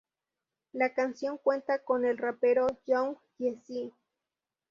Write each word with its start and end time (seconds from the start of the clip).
La 0.73 0.95
canción 0.95 1.37
cuenta 1.37 1.77
con 1.83 2.05
el 2.05 2.17
rapero 2.17 2.65
Young 2.87 3.17
Jeezy. 3.37 3.93